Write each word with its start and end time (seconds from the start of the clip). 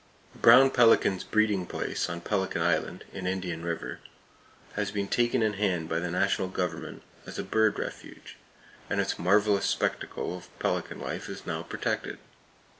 The 0.33 0.39
brown 0.39 0.71
pelicans' 0.71 1.23
breeding 1.23 1.67
place 1.67 2.09
on 2.09 2.21
Pelican 2.21 2.63
Island, 2.63 3.05
in 3.13 3.27
Indian 3.27 3.63
River, 3.63 3.99
has 4.73 4.89
been 4.89 5.07
taken 5.07 5.43
in 5.43 5.53
hand 5.53 5.87
by 5.89 5.99
the 5.99 6.09
national 6.09 6.47
government 6.47 7.03
as 7.27 7.37
a 7.37 7.43
bird 7.43 7.77
refuge, 7.77 8.37
and 8.89 8.99
its 8.99 9.19
marvelous 9.19 9.65
spectacle 9.67 10.35
of 10.35 10.49
pelican 10.57 10.99
life 10.99 11.29
is 11.29 11.45
now 11.45 11.61
protected. 11.61 12.17